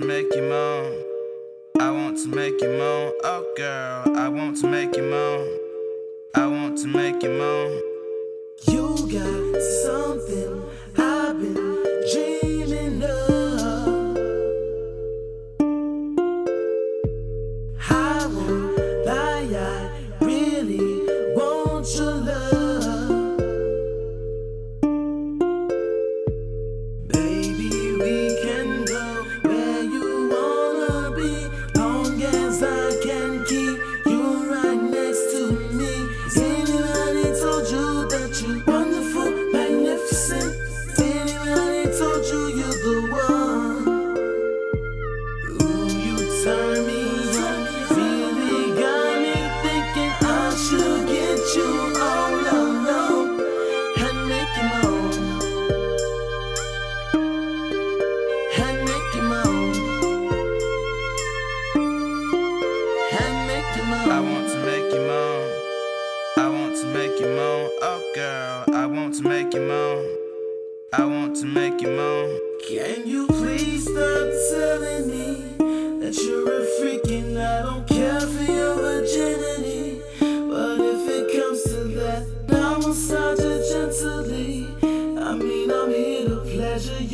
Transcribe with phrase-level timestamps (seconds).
[0.00, 1.04] to make you moan.
[1.80, 3.12] I want to make you moan.
[3.24, 5.58] Oh, girl, I want to make you moan.
[6.34, 7.89] I want to make you moan.
[66.92, 67.70] Make you moan.
[67.82, 70.04] Oh, girl, I want to make you moan.
[70.92, 72.40] I want to make you moan.
[72.68, 78.52] Can you please stop telling me that you're a freak and I don't care for
[78.52, 80.02] your virginity?
[80.18, 84.66] But if it comes to that, I will massage it gently.
[84.82, 87.09] I mean, I'm here to pleasure you.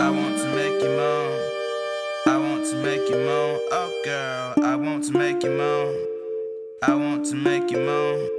[0.00, 1.40] I want to make you moan.
[2.26, 3.60] I want to make you moan.
[3.70, 5.94] Oh, girl, I want to make you moan.
[6.82, 8.37] I want to make you moan.